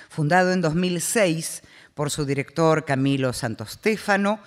[0.10, 1.64] Fundado en 2006
[1.94, 4.40] por su director Camilo Santostéfano,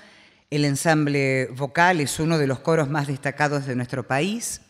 [0.50, 4.62] el ensamble vocal es uno de los coros más destacados de nuestro país.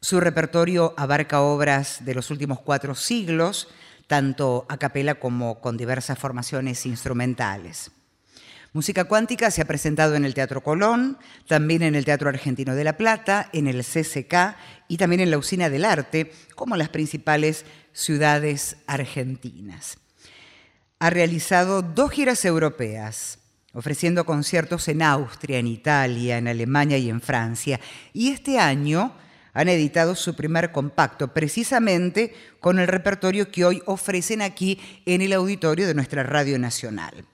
[0.00, 3.68] Su repertorio abarca obras de los últimos cuatro siglos,
[4.06, 7.90] tanto a capela como con diversas formaciones instrumentales.
[8.72, 12.84] Música cuántica se ha presentado en el Teatro Colón, también en el Teatro Argentino de
[12.84, 17.64] La Plata, en el CCK y también en la Usina del Arte, como las principales
[17.92, 19.98] ciudades argentinas.
[21.00, 23.40] Ha realizado dos giras europeas,
[23.72, 27.80] ofreciendo conciertos en Austria, en Italia, en Alemania y en Francia.
[28.12, 29.12] Y este año
[29.58, 35.32] han editado su primer compacto, precisamente con el repertorio que hoy ofrecen aquí en el
[35.32, 37.24] auditorio de nuestra Radio Nacional.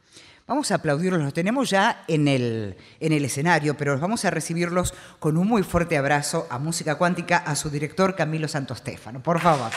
[0.46, 4.94] Vamos a aplaudirlos, los tenemos ya en el, en el escenario, pero vamos a recibirlos
[5.18, 9.22] con un muy fuerte abrazo a Música Cuántica, a su director Camilo Santostéfano.
[9.22, 9.70] Por favor.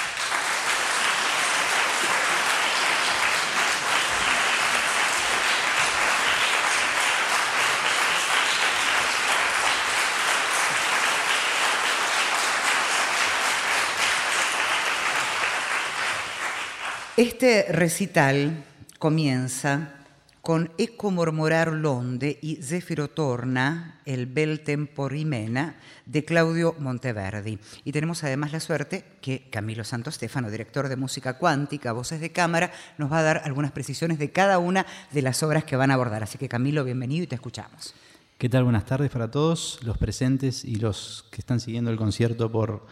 [17.17, 18.63] Este recital
[18.99, 20.05] comienza
[20.43, 27.57] con Ecco mormorar l'onde y Zefiro torna, el bel tempo rimena, de Claudio Monteverdi.
[27.85, 32.31] Y tenemos además la suerte que Camilo Santo Stefano, director de música cuántica, voces de
[32.31, 35.89] cámara, nos va a dar algunas precisiones de cada una de las obras que van
[35.89, 36.21] a abordar.
[36.21, 37.95] Así que Camilo, bienvenido y te escuchamos.
[38.37, 38.63] ¿Qué tal?
[38.63, 42.85] Buenas tardes para todos los presentes y los que están siguiendo el concierto por,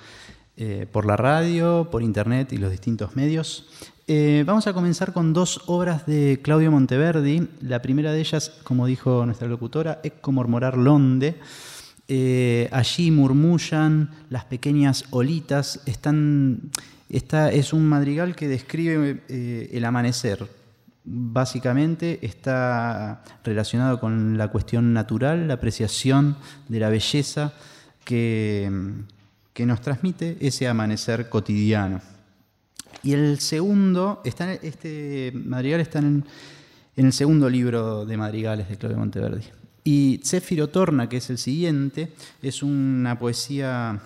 [0.57, 3.68] eh, por la radio, por internet y los distintos medios.
[4.07, 7.47] Eh, vamos a comenzar con dos obras de Claudio Monteverdi.
[7.61, 11.39] La primera de ellas, como dijo nuestra locutora, es como murmurar londe.
[12.07, 15.81] Eh, allí murmullan las pequeñas olitas.
[15.88, 16.69] Están,
[17.09, 20.47] es un madrigal que describe eh, el amanecer.
[21.03, 27.53] Básicamente está relacionado con la cuestión natural, la apreciación de la belleza
[28.03, 28.71] que,
[29.51, 32.14] que nos transmite ese amanecer cotidiano.
[33.05, 36.25] Y el segundo, está este madrigal está en,
[36.95, 39.43] el segundo libro de madrigales de Claudio Monteverdi.
[39.83, 44.01] Y Céfiro Torna, que es el siguiente, es una poesía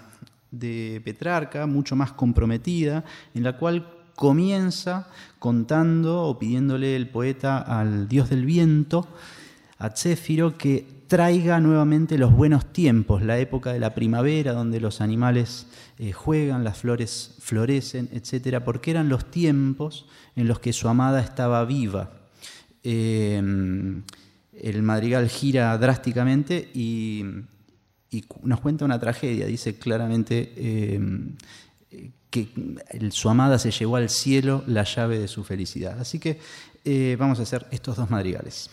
[0.52, 5.08] de Petrarca, mucho más comprometida, en la cual comienza
[5.40, 9.08] contando o pidiéndole el poeta al dios del viento,
[9.78, 15.02] a Céfiro, que traiga nuevamente los buenos tiempos, la época de la primavera, donde los
[15.02, 15.66] animales
[15.98, 20.06] eh, juegan, las flores florecen, etc., porque eran los tiempos
[20.36, 22.12] en los que su amada estaba viva.
[22.84, 23.38] Eh,
[24.54, 27.26] el madrigal gira drásticamente y,
[28.44, 31.00] nos cuenta una tragedia, dice claramente eh,
[32.30, 32.50] que
[33.12, 36.00] su amada se llevó al cielo la llave de su felicidad.
[36.00, 36.40] Así que
[37.18, 38.70] vamos a hacer estos dos madrigales.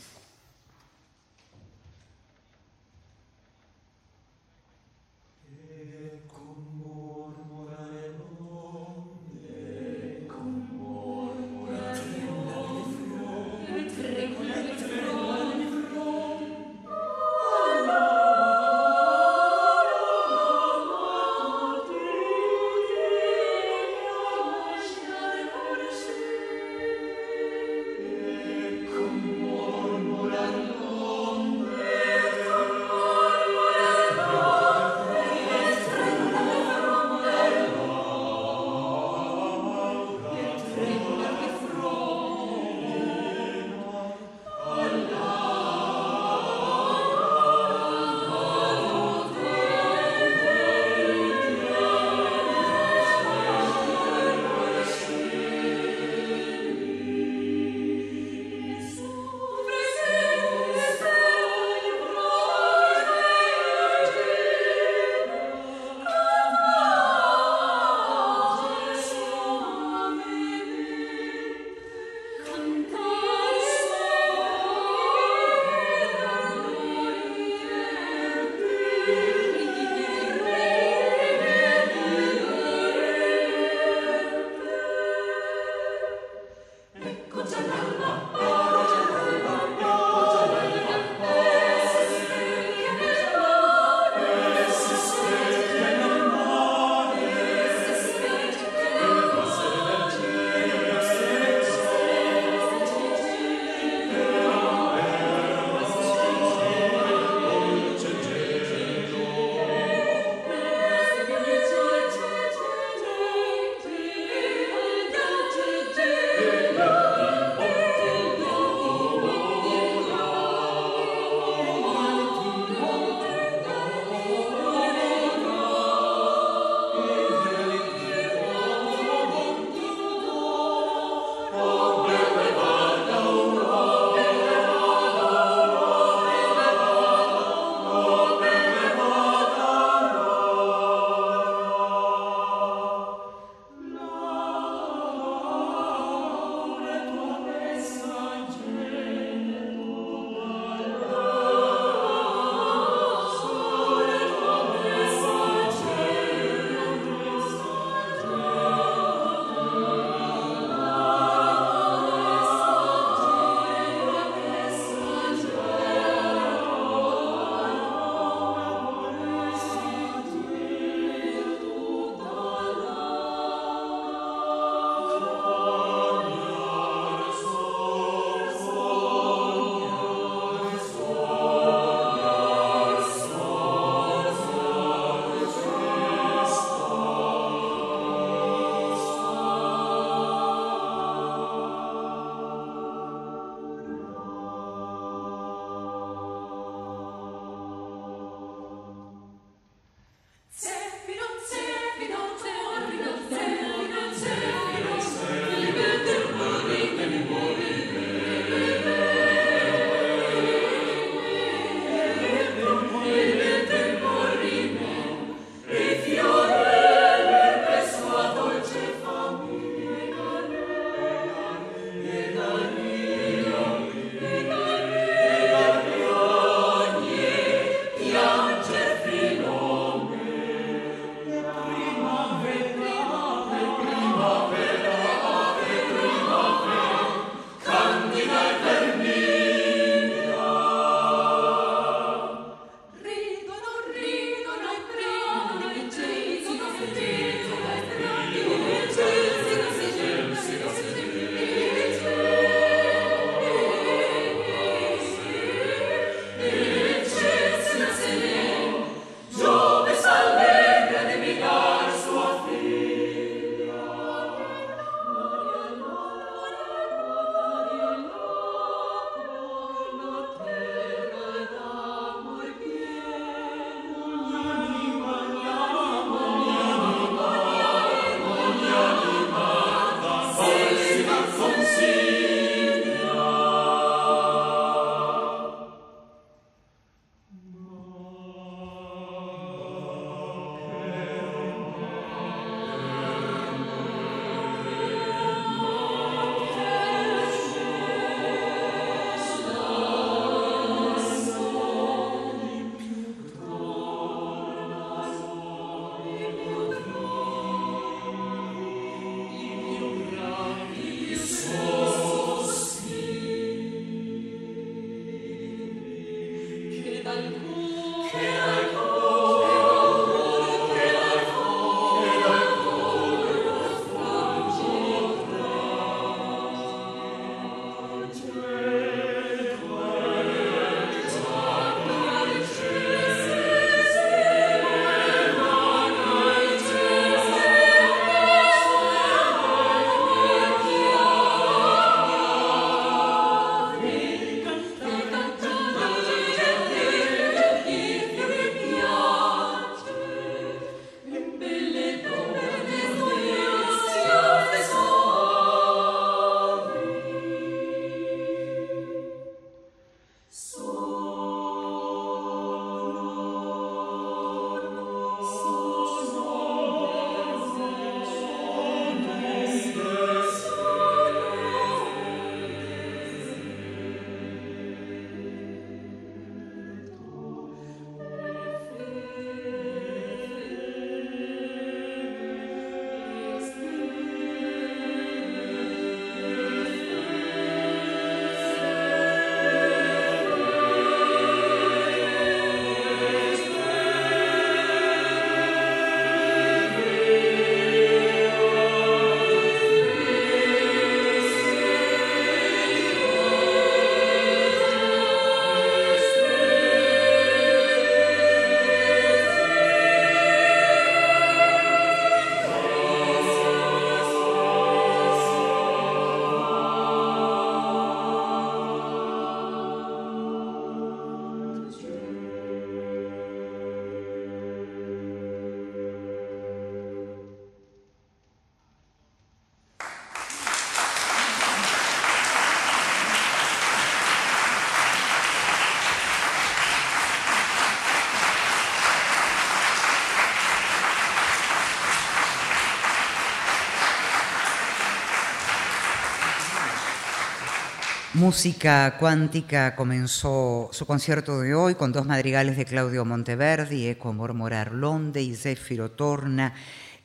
[448.16, 454.72] Música Cuántica comenzó su concierto de hoy con dos madrigales de Claudio Monteverdi, Eco Mormorar
[454.72, 456.54] Londe y Zéfiro Torna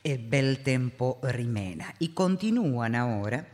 [0.02, 1.94] e Bel Tempo Rimena.
[1.98, 3.46] Y continúan ahora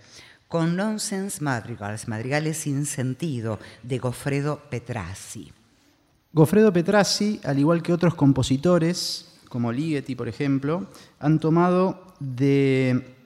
[0.47, 5.53] con Nonsense Madrigals, madrigales sin sentido, de Goffredo Petrassi.
[6.33, 10.87] Goffredo Petrassi, al igual que otros compositores, como Ligeti, por ejemplo,
[11.19, 13.18] han tomado de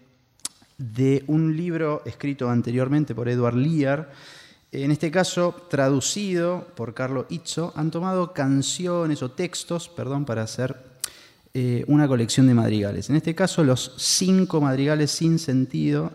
[0.83, 4.11] de un libro escrito anteriormente por Edward Lear,
[4.73, 10.77] en este caso traducido por Carlo Izzo, han tomado canciones o textos, perdón, para hacer
[11.53, 13.11] eh, una colección de madrigales.
[13.11, 16.15] En este caso, los cinco madrigales sin sentido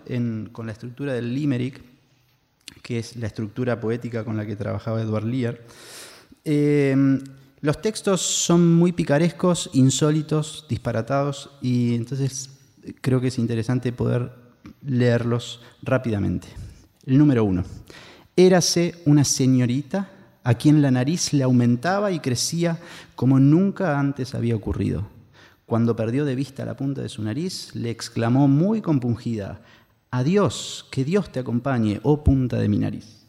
[0.52, 1.82] con la estructura del limerick,
[2.82, 5.60] que es la estructura poética con la que trabajaba Edward Lear.
[6.44, 7.20] Eh,
[7.62, 12.50] los textos son muy picarescos, insólitos, disparatados, y entonces
[13.02, 14.32] creo que es interesante poder
[14.88, 16.48] leerlos rápidamente.
[17.06, 17.64] El número uno.
[18.36, 20.10] Érase una señorita
[20.44, 22.80] a quien la nariz le aumentaba y crecía
[23.16, 25.08] como nunca antes había ocurrido.
[25.66, 29.62] Cuando perdió de vista la punta de su nariz, le exclamó muy compungida,
[30.10, 33.27] Adiós, que Dios te acompañe, oh punta de mi nariz.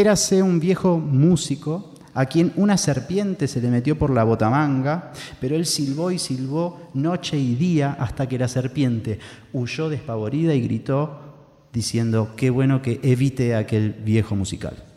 [0.00, 5.56] Érase un viejo músico a quien una serpiente se le metió por la botamanga, pero
[5.56, 9.18] él silbó y silbó noche y día hasta que la serpiente
[9.52, 11.20] huyó despavorida y gritó
[11.70, 14.89] diciendo, qué bueno que evite aquel viejo musical.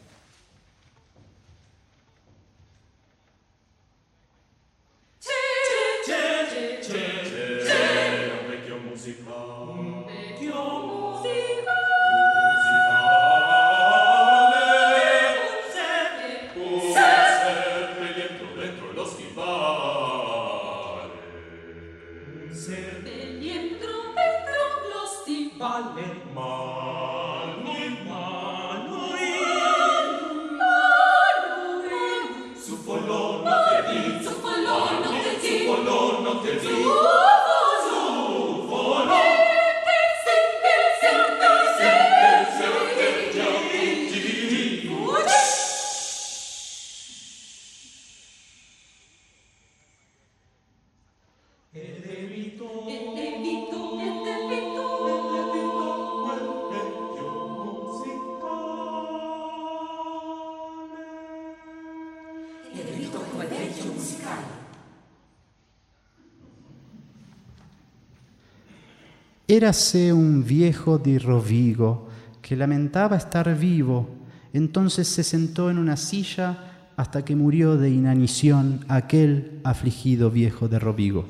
[69.54, 72.08] Érase un viejo de Rovigo
[72.42, 74.10] que lamentaba estar vivo,
[74.52, 80.80] entonces se sentó en una silla hasta que murió de inanición aquel afligido viejo de
[80.80, 81.26] Rovigo.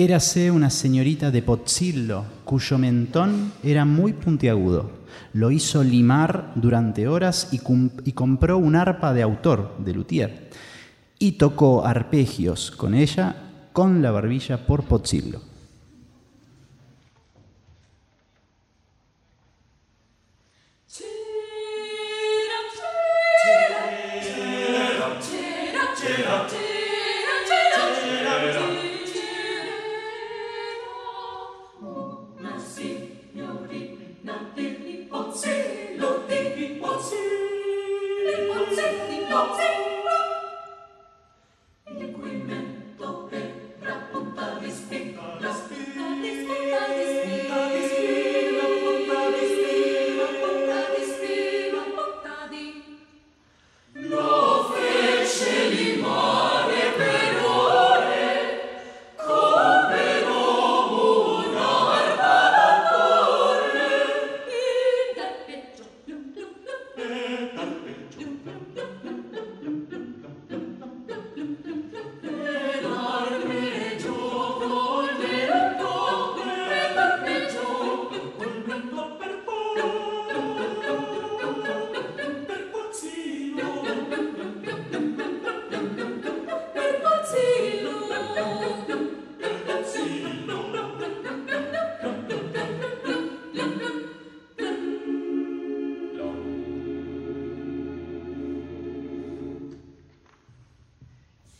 [0.00, 4.92] Érase una señorita de Pozzillo, cuyo mentón era muy puntiagudo.
[5.32, 10.50] Lo hizo limar durante horas y, compró un arpa de autor, de luthier,
[11.18, 13.34] y tocó arpegios con ella
[13.72, 15.47] con la barbilla por Pozzillo.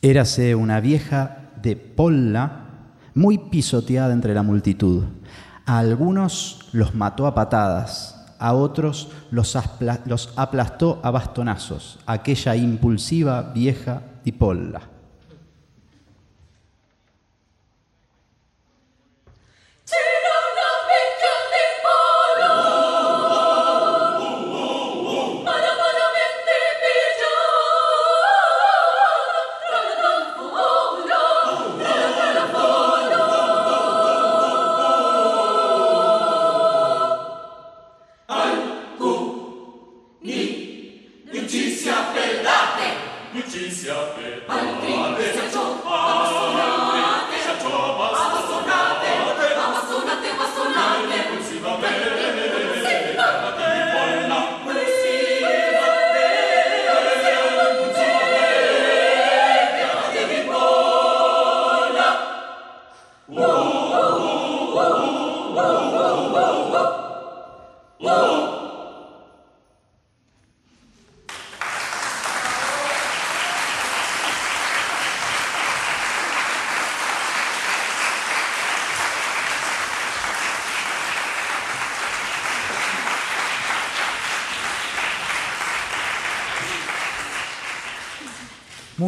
[0.09, 2.63] Érase una vieja de Polla
[3.13, 5.05] muy pisoteada entre la multitud.
[5.67, 9.55] A algunos los mató a patadas, a otros los,
[10.35, 14.33] aplastó a bastonazos, aquella impulsiva vieja de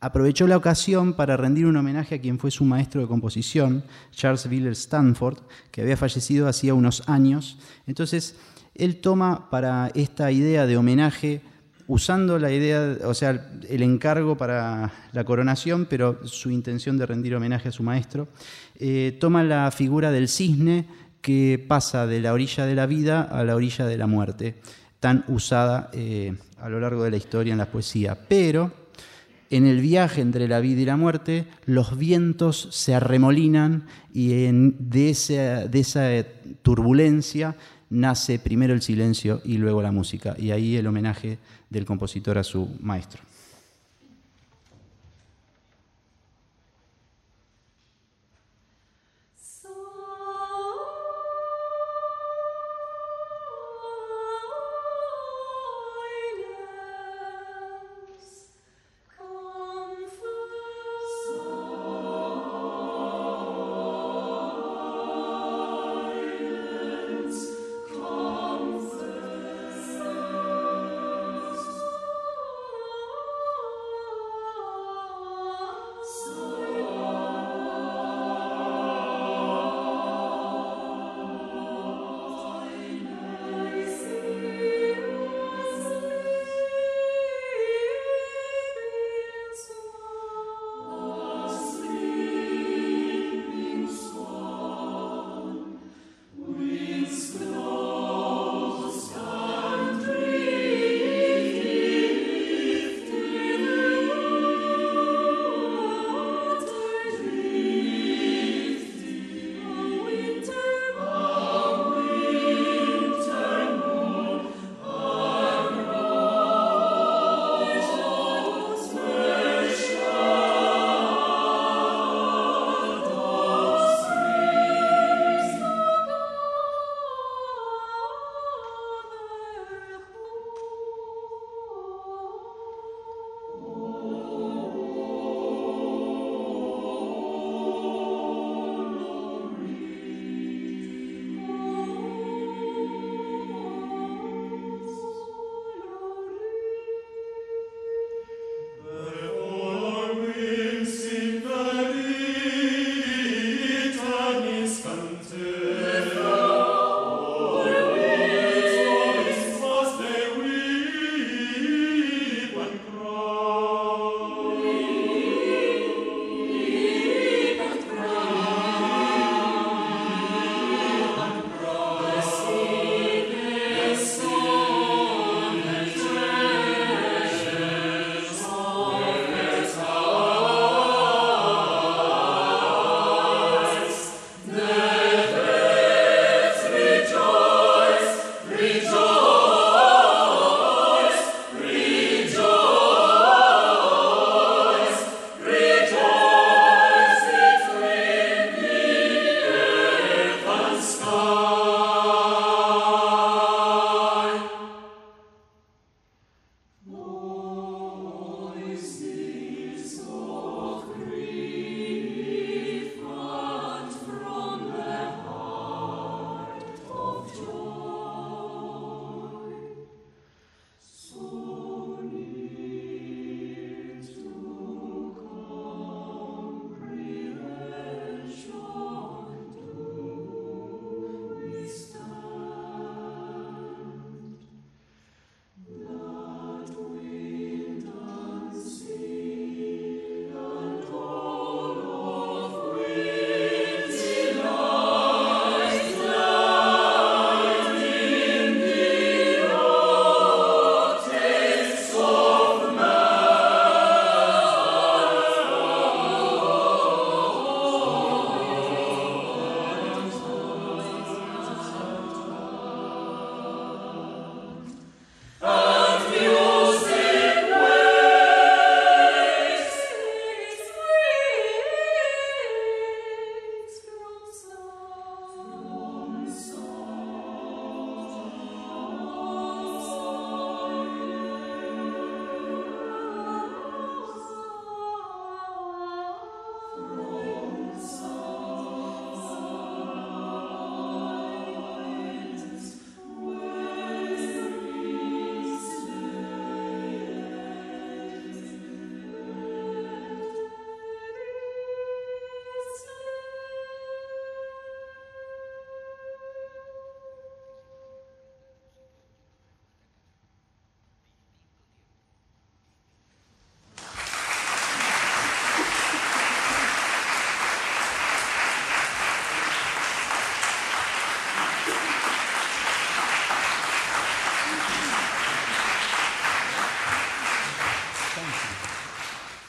[0.00, 4.46] aprovechó la ocasión para rendir un homenaje a quien fue su maestro de composición, Charles
[4.46, 5.38] Wheeler Stanford,
[5.70, 7.60] que había fallecido hacía unos años.
[7.86, 8.34] Entonces,
[8.74, 11.40] él toma para esta idea de homenaje,
[11.86, 17.36] usando la idea, o sea, el encargo para la coronación, pero su intención de rendir
[17.36, 18.26] homenaje a su maestro,
[18.80, 20.86] eh, toma la figura del cisne
[21.20, 24.54] que pasa de la orilla de la vida a la orilla de la muerte,
[25.00, 28.16] tan usada eh, a lo largo de la historia en la poesía.
[28.28, 28.72] Pero
[29.50, 34.76] en el viaje entre la vida y la muerte, los vientos se arremolinan y en-
[34.78, 36.08] de, esa, de esa
[36.62, 37.54] turbulencia
[37.90, 40.34] nace primero el silencio y luego la música.
[40.38, 41.38] Y ahí el homenaje
[41.70, 43.22] del compositor a su maestro.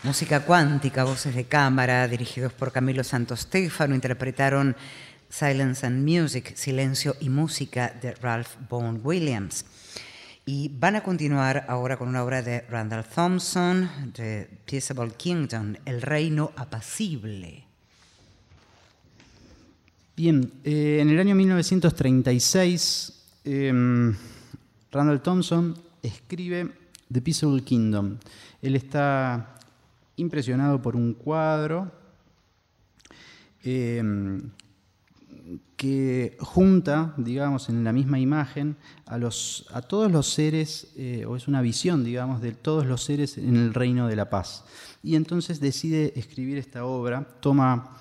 [0.08, 4.74] Música cuántica, voces de cámara, dirigidos por Camilo Santos Stefano, interpretaron
[5.30, 9.66] Silence and Music, Silencio y Música de Ralph Vaughan Williams.
[10.46, 16.02] Y van a continuar ahora con una obra de Randall Thompson, de Peaceable Kingdom, El
[16.02, 17.66] Reino Apacible.
[20.16, 24.16] Bien, eh, en el año 1936, em,
[24.90, 26.72] Randall Thompson escribe
[27.12, 28.18] The Peaceable Kingdom.
[28.62, 29.57] Él está
[30.18, 31.92] impresionado por un cuadro
[33.64, 34.52] em,
[35.78, 38.76] que junta, digamos, en la misma imagen
[39.06, 43.04] a, los, a todos los seres, eh, o es una visión, digamos, de todos los
[43.04, 44.66] seres en el reino de la paz.
[45.04, 47.96] Y entonces decide escribir esta obra, toma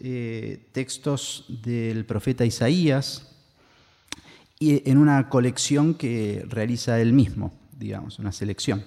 [0.00, 3.28] eh, textos del profeta Isaías
[4.58, 8.84] y en una colección que realiza él mismo, digamos, una selección.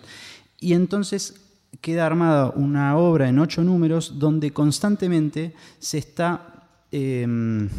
[0.60, 1.41] Y entonces
[1.80, 7.70] queda armada una obra en ocho números donde constantemente se está em,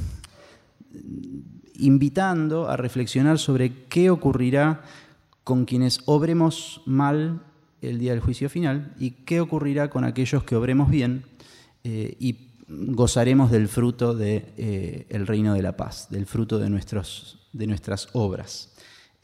[1.78, 4.82] invitando a reflexionar sobre qué ocurrirá
[5.44, 7.42] con quienes obremos mal
[7.82, 11.24] el día del juicio final y qué ocurrirá con aquellos que obremos bien
[11.84, 16.70] eh, y gozaremos del fruto del de, eh, reino de la paz, del fruto de,
[16.70, 18.71] nuestros, de nuestras obras.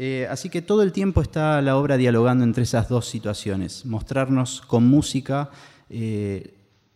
[0.01, 4.61] Eh, así que todo el tiempo está la obra dialogando entre esas dos situaciones, mostrarnos
[4.61, 5.51] con música
[5.91, 6.55] eh,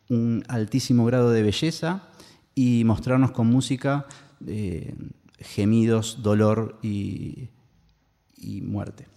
[0.08, 2.02] un altísimo grado de belleza
[2.54, 4.06] y mostrarnos con música
[4.46, 4.94] eh,
[5.38, 7.48] gemidos, dolor y,
[8.36, 9.11] y muerte.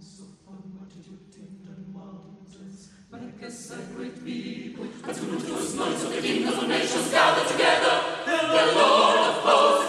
[0.00, 1.18] winds upon multitude
[1.68, 4.86] and mountains, like a sacred people.
[5.06, 9.79] And soon those noise of the kingdoms of nations gather together, the Lord of hosts.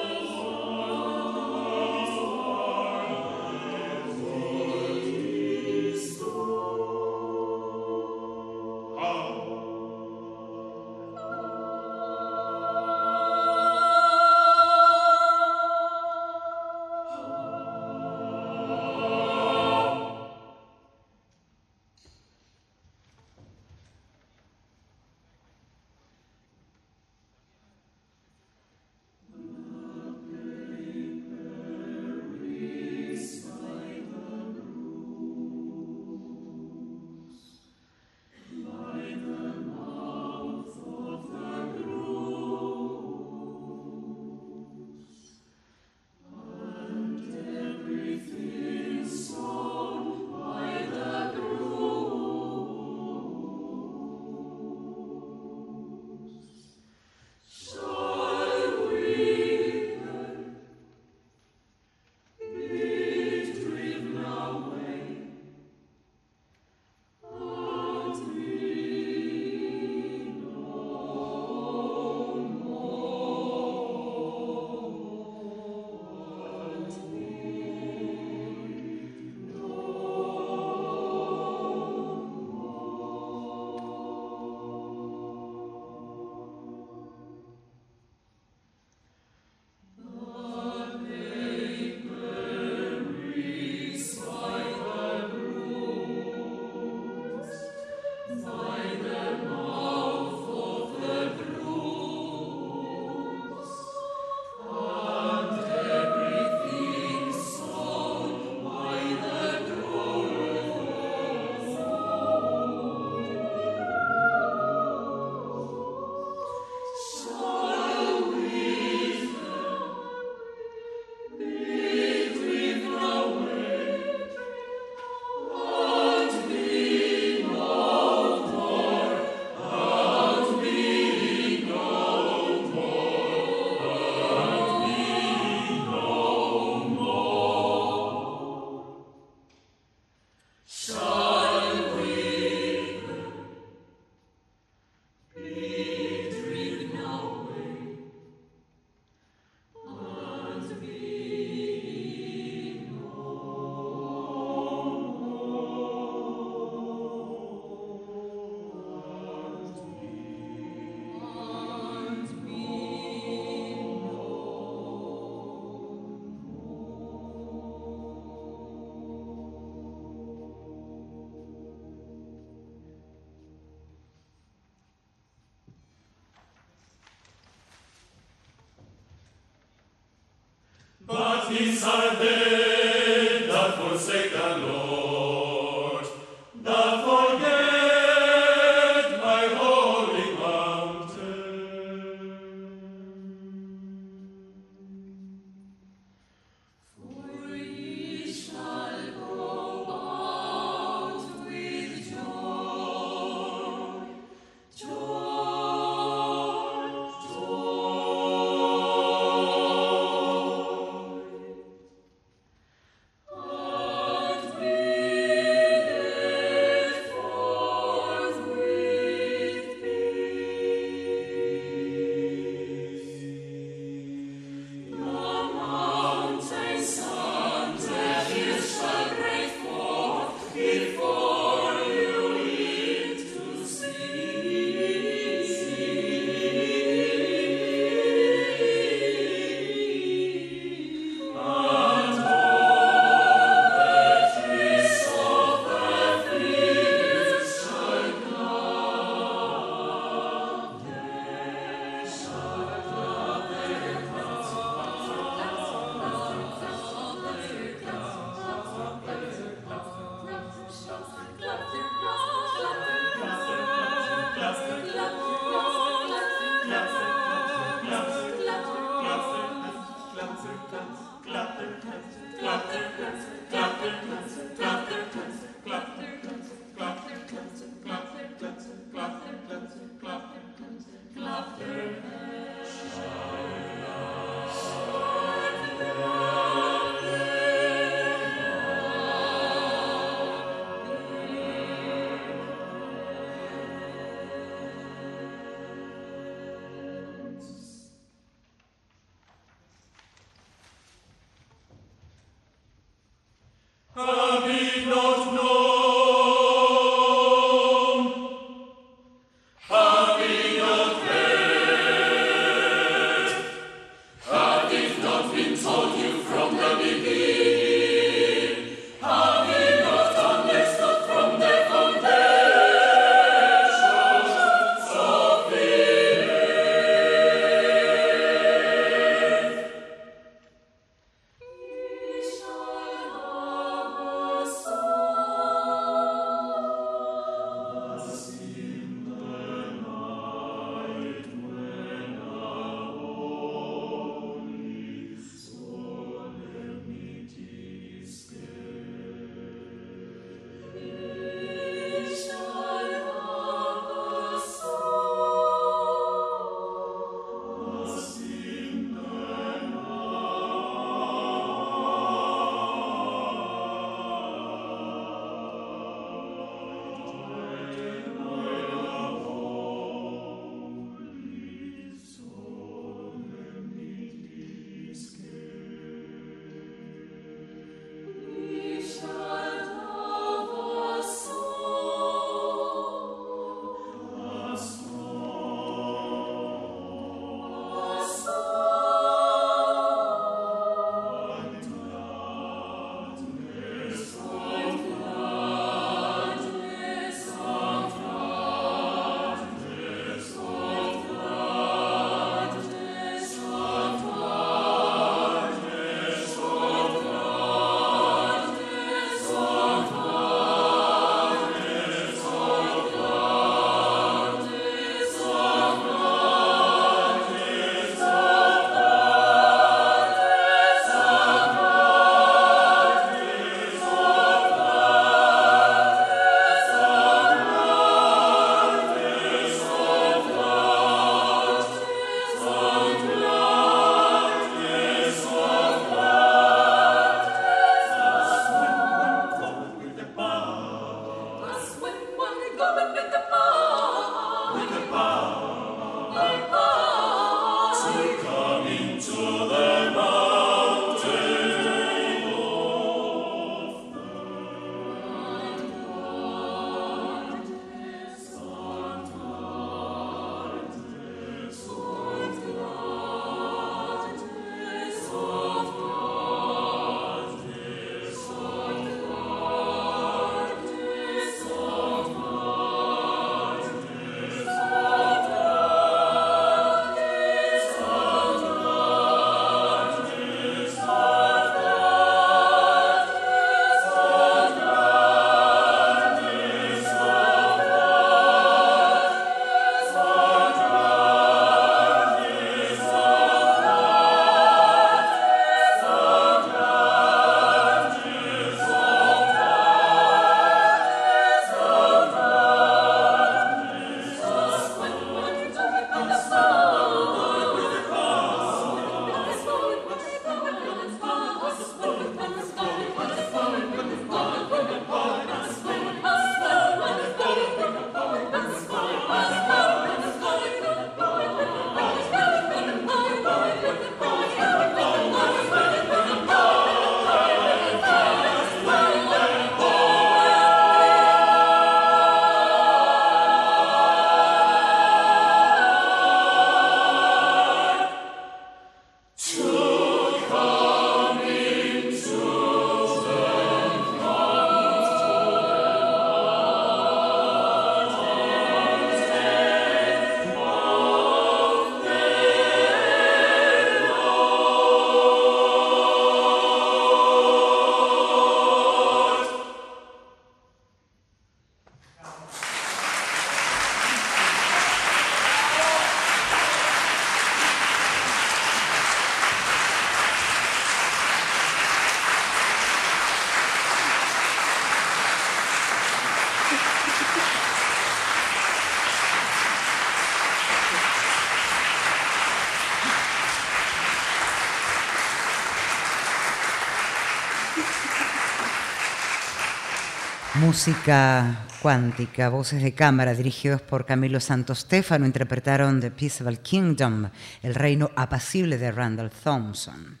[590.42, 597.08] Música cuántica, voces de cámara dirigidos por Camilo Santos Stefano interpretaron The Peaceable Kingdom,
[597.44, 600.00] el reino apacible de Randall Thompson.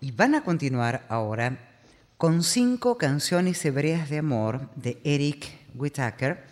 [0.00, 1.56] Y van a continuar ahora
[2.16, 5.46] con cinco canciones hebreas de amor de Eric
[5.76, 6.44] Whittaker,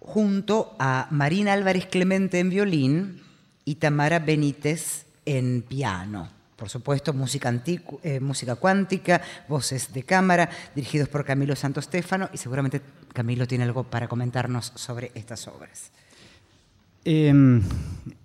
[0.00, 3.22] junto a Marina Álvarez Clemente en violín
[3.64, 6.41] y Tamara Benítez en piano.
[6.62, 7.52] Por supuesto, música,
[8.04, 12.80] eh, música cuántica, voces de cámara, dirigidos por Camilo Santos Stefano, y seguramente
[13.12, 15.90] Camilo tiene algo para comentarnos sobre estas obras.
[17.04, 17.34] Eh,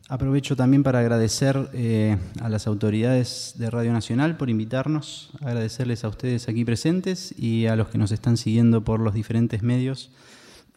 [0.07, 6.09] aprovecho también para agradecer eh, a las autoridades de Radio Nacional por invitarnos, agradecerles a
[6.09, 10.11] ustedes aquí presentes y a los que nos están siguiendo por los diferentes medios.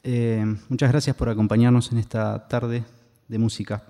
[0.03, 2.85] Eh, muchas gracias por acompañarnos en esta tarde
[3.29, 3.85] de música.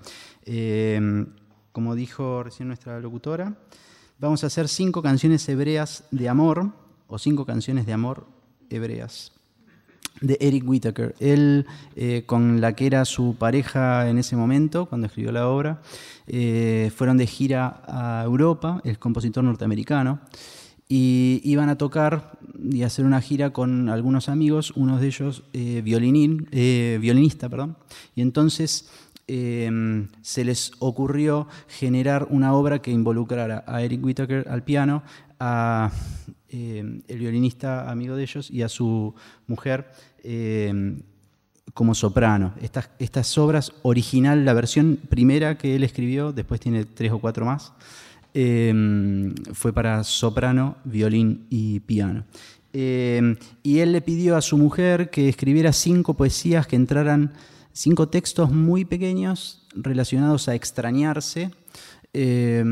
[0.44, 1.24] Eh,
[1.72, 3.54] como dijo recién nuestra locutora,
[4.18, 6.70] vamos a hacer cinco canciones hebreas de amor,
[7.06, 8.26] o cinco canciones de amor
[8.70, 9.32] hebreas
[10.20, 11.14] de Eric Whittaker.
[11.18, 11.66] Él,
[11.96, 15.82] eh, con la que era su pareja en ese momento, cuando escribió la obra,
[16.26, 20.20] eh, fueron de gira a Europa, el compositor norteamericano,
[20.92, 25.82] y iban a tocar y hacer una gira con algunos amigos, uno de ellos eh,
[25.84, 27.76] eh, violinista, perdón,
[28.16, 28.90] y entonces
[29.32, 35.04] eh, se les ocurrió generar una obra que involucrara a Eric Whittaker al piano,
[35.38, 35.92] a
[36.48, 39.14] eh, el violinista amigo de ellos y a su
[39.46, 39.88] mujer
[40.24, 41.00] eh,
[41.74, 42.54] como soprano.
[42.60, 47.44] Estas, estas obras, original, la versión primera que él escribió, después tiene tres o cuatro
[47.44, 47.72] más,
[48.32, 52.24] fue para soprano, violín y piano.
[52.72, 57.32] Y él le pidió a su mujer que escribiera cinco poesías que entraran,
[57.80, 61.50] cinco textos muy pequeños relacionados a extrañarse
[62.12, 62.62] eh,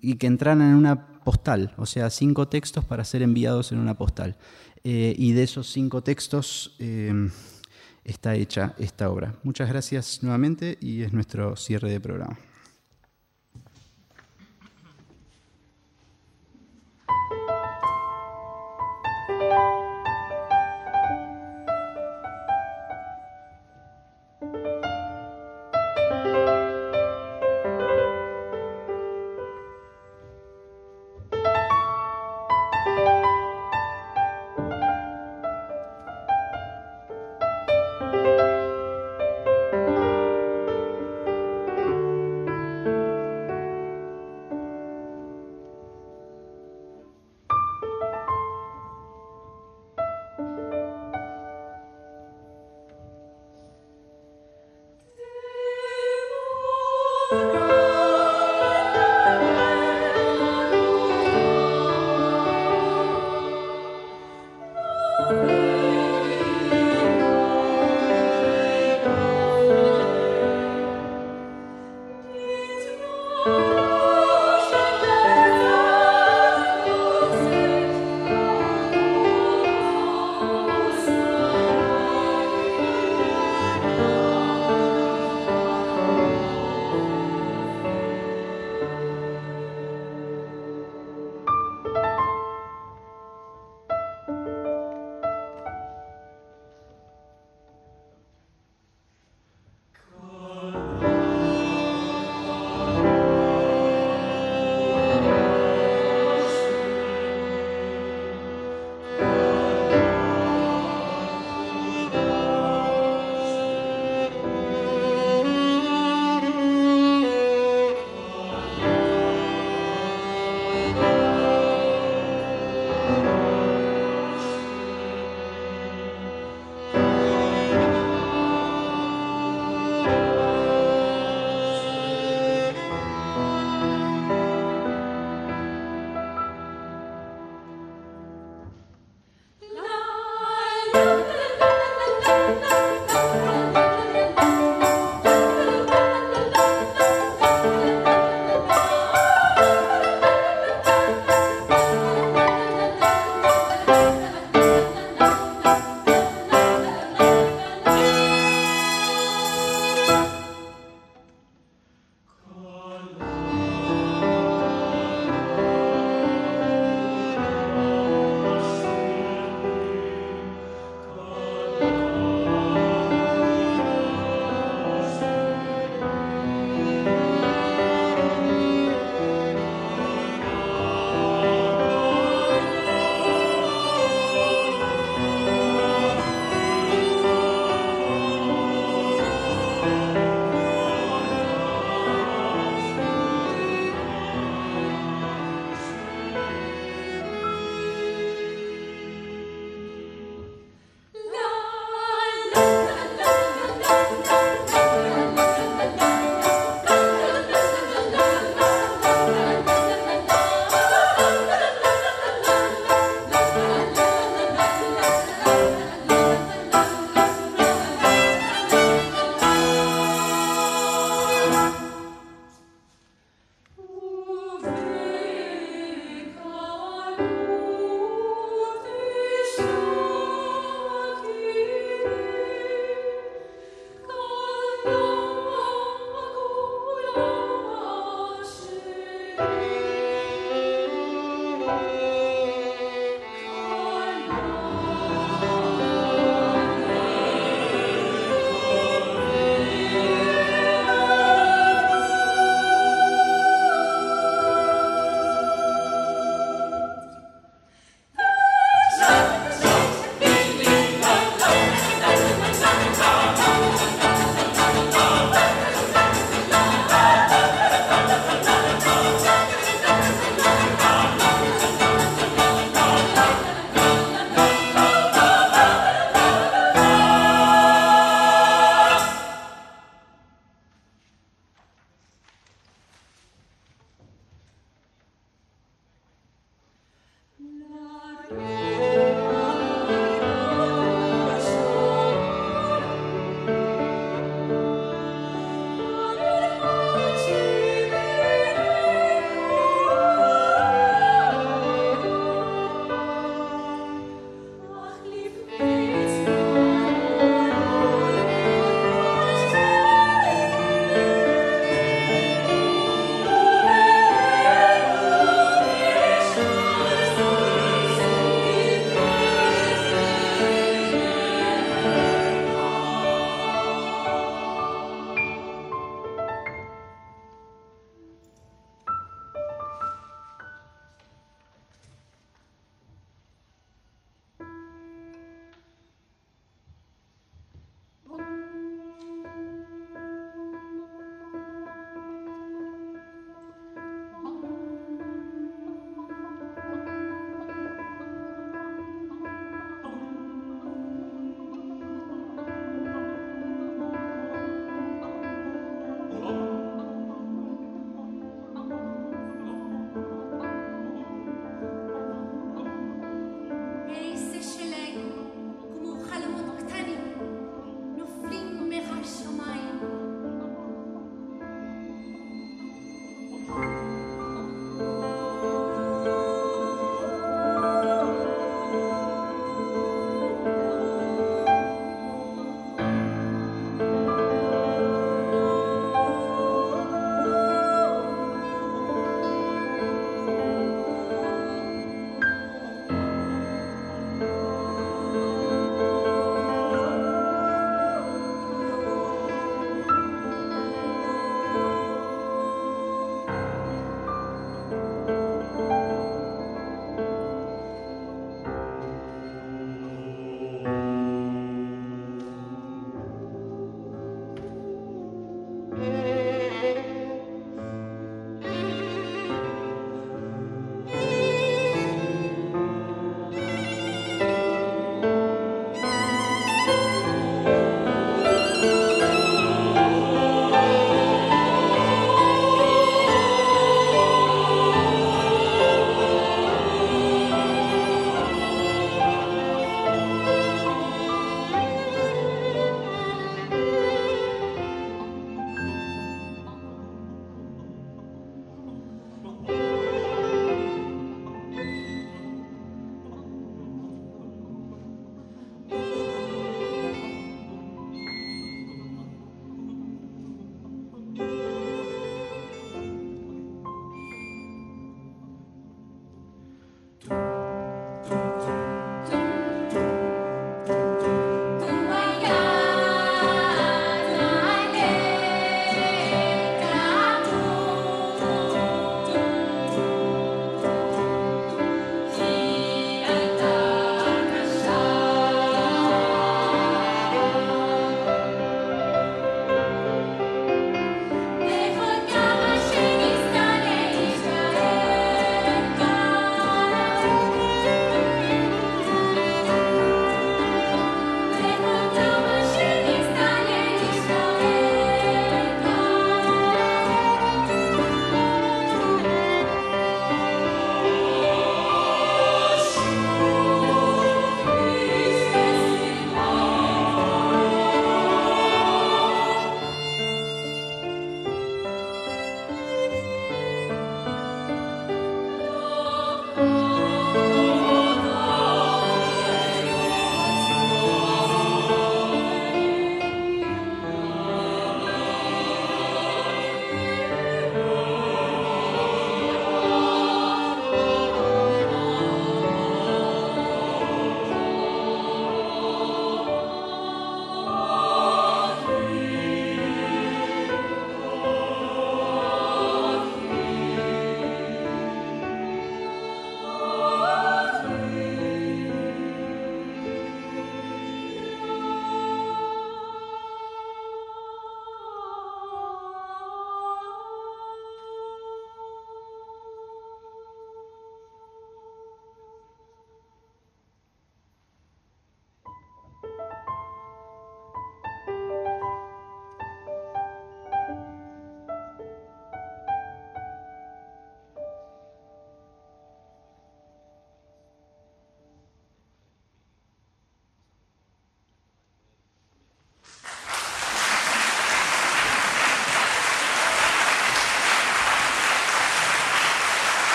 [0.00, 3.94] y que entraran en una postal, o sea, cinco textos para ser enviados en una
[3.94, 4.36] postal.
[4.84, 7.12] Eh, y de esos cinco textos eh,
[8.04, 9.34] está hecha esta obra.
[9.42, 12.38] Muchas gracias nuevamente y es nuestro cierre de programa.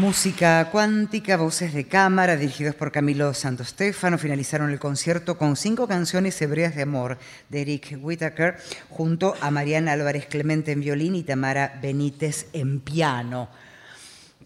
[0.00, 6.40] Música cuántica, voces de cámara, dirigidos por Camilo Santostefano, finalizaron el concierto con cinco canciones
[6.40, 7.18] hebreas de amor
[7.50, 8.56] de Eric Whittaker,
[8.88, 13.50] junto a Mariana Álvarez Clemente en violín y Tamara Benítez en piano.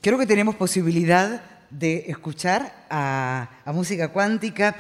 [0.01, 1.41] Creo que tenemos posibilidad
[1.71, 4.75] de escuchar a, a música cuántica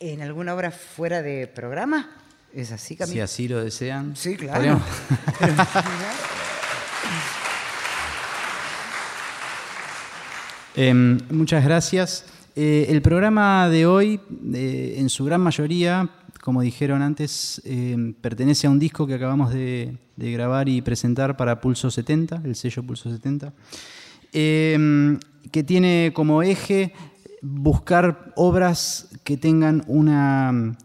[0.00, 2.10] en alguna obra fuera de programa.
[2.52, 3.14] ¿Es así, Camilo?
[3.14, 4.14] Si así lo desean.
[4.16, 4.82] Sí, claro.
[10.80, 12.24] Em, muchas gracias.
[12.54, 14.20] Eh, el programa de hoy,
[14.54, 16.08] eh, en su gran mayoría,
[16.40, 21.60] como dijeron antes, em, pertenece a un disco que acabamos de, grabar y presentar para
[21.60, 23.52] Pulso 70, el sello Pulso 70,
[24.32, 25.18] em,
[25.50, 26.92] que tiene como eje
[27.42, 30.76] buscar obras que tengan una,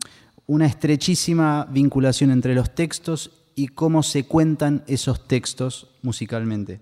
[0.48, 6.80] una estrechísima vinculación entre los textos y cómo se cuentan esos textos musicalmente.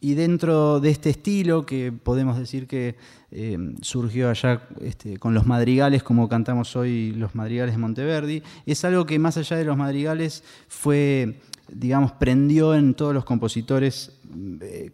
[0.00, 2.96] Y dentro de este estilo, que podemos decir que
[3.30, 8.84] eh, surgió allá este, con los madrigales, como cantamos hoy los madrigales de Monteverdi, es
[8.84, 11.40] algo que más allá de los madrigales fue,
[11.72, 14.20] digamos, prendió en todos los compositores
[14.60, 14.92] eh,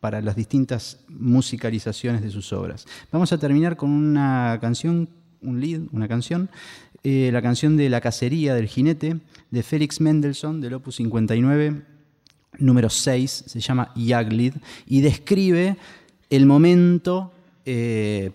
[0.00, 2.86] para las distintas musicalizaciones de sus obras.
[3.10, 5.08] Vamos a terminar con una canción,
[5.42, 6.50] un lead, una canción,
[7.02, 9.20] eh, la canción de La cacería del jinete,
[9.50, 11.95] de Félix Mendelssohn, del Opus 59,
[12.58, 14.54] número 6, se llama Yaglid,
[14.86, 15.76] y describe
[16.30, 17.32] el momento
[17.64, 18.30] eh,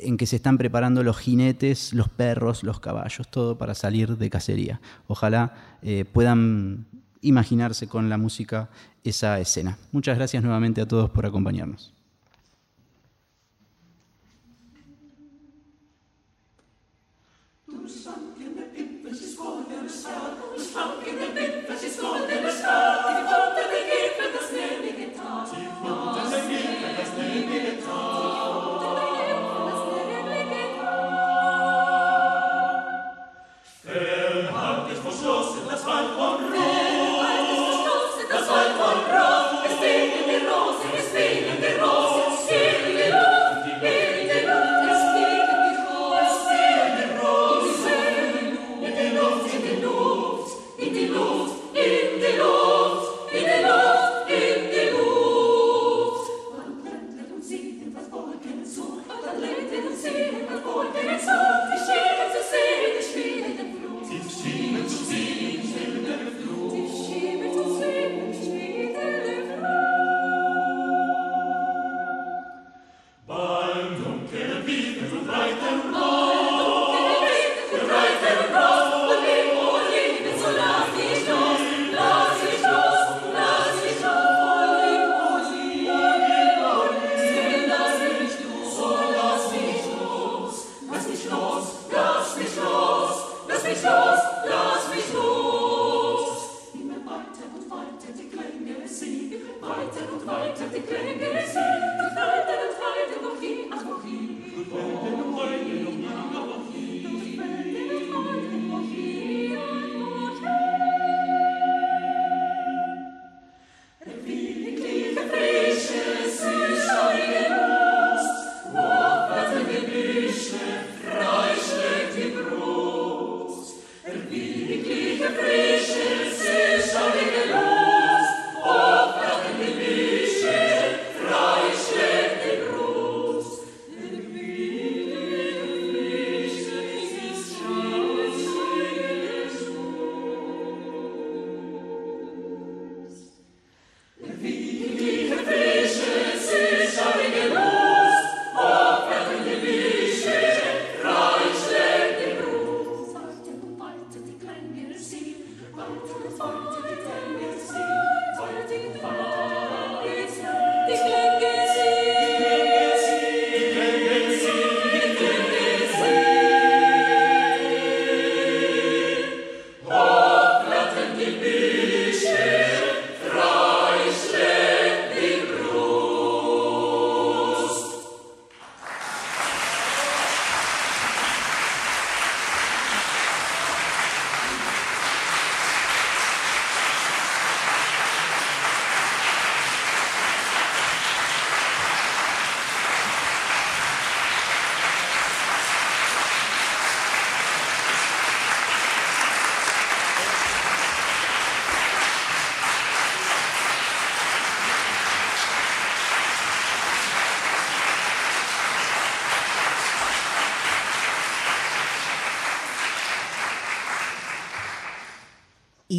[0.00, 4.30] en que se están preparando los jinetes, los perros, los caballos, todo para salir de
[4.30, 4.80] cacería.
[5.08, 6.86] Ojalá eh, puedan
[7.20, 8.70] imaginarse con la música
[9.02, 9.78] esa escena.
[9.92, 11.97] Muchas gracias nuevamente a todos por acompañarnos.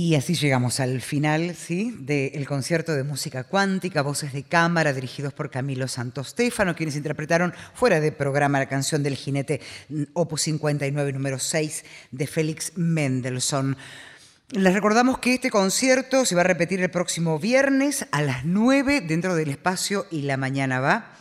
[0.10, 1.96] Y así llegamos al final ¿sí?
[2.00, 8.00] del concierto de música cuántica, voces de cámara, dirigidos por Camilo Santostéfano, quienes interpretaron fuera
[8.00, 9.62] de programa la canción del jinete
[10.14, 13.78] Opus 59, número 6, de Félix Mendelssohn.
[14.50, 19.02] Les recordamos que este concierto se va a repetir el próximo viernes a las 9
[19.02, 21.14] dentro del espacio y la mañana va.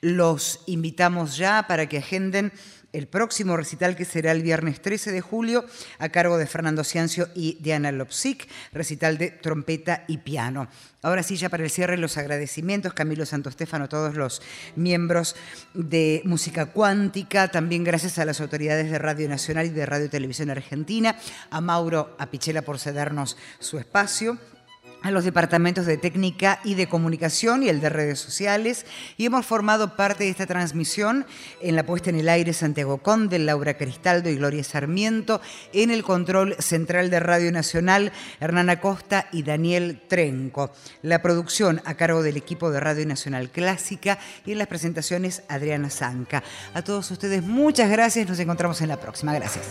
[0.00, 2.52] Los invitamos ya para que agenden
[2.98, 5.64] el próximo recital que será el viernes 13 de julio
[5.98, 10.68] a cargo de Fernando Ciancio y Diana Lopsic, recital de trompeta y piano.
[11.00, 14.42] Ahora sí, ya para el cierre, los agradecimientos, Camilo Santostefano, a todos los
[14.74, 15.36] miembros
[15.72, 20.50] de Música Cuántica, también gracias a las autoridades de Radio Nacional y de Radio Televisión
[20.50, 21.16] Argentina,
[21.50, 24.38] a Mauro Apichela por cedernos su espacio
[25.02, 29.46] a los departamentos de técnica y de comunicación y el de redes sociales y hemos
[29.46, 31.26] formado parte de esta transmisión
[31.60, 35.40] en la puesta en el aire Santiago Conde, Laura Cristaldo y Gloria Sarmiento,
[35.72, 40.72] en el control central de Radio Nacional Hernán Acosta y Daniel Trenco,
[41.02, 45.90] la producción a cargo del equipo de Radio Nacional Clásica y en las presentaciones Adriana
[45.90, 46.42] Zanca.
[46.74, 49.32] A todos ustedes muchas gracias, nos encontramos en la próxima.
[49.32, 49.66] Gracias.